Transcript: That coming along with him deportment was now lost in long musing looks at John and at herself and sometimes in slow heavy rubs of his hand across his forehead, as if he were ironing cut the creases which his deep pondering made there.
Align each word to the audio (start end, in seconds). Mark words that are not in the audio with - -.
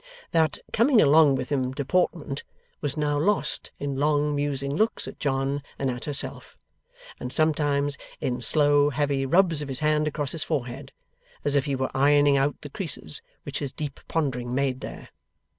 That 0.31 0.57
coming 0.73 0.99
along 0.99 1.35
with 1.35 1.51
him 1.51 1.73
deportment 1.73 2.43
was 2.81 2.97
now 2.97 3.19
lost 3.19 3.69
in 3.77 3.97
long 3.97 4.35
musing 4.35 4.75
looks 4.75 5.07
at 5.07 5.19
John 5.19 5.61
and 5.77 5.91
at 5.91 6.05
herself 6.05 6.57
and 7.19 7.31
sometimes 7.31 7.99
in 8.19 8.41
slow 8.41 8.89
heavy 8.89 9.27
rubs 9.27 9.61
of 9.61 9.67
his 9.67 9.81
hand 9.81 10.07
across 10.07 10.31
his 10.31 10.43
forehead, 10.43 10.91
as 11.45 11.53
if 11.53 11.65
he 11.65 11.75
were 11.75 11.91
ironing 11.93 12.33
cut 12.35 12.61
the 12.61 12.69
creases 12.71 13.21
which 13.43 13.59
his 13.59 13.71
deep 13.71 13.99
pondering 14.07 14.55
made 14.55 14.81
there. 14.81 15.09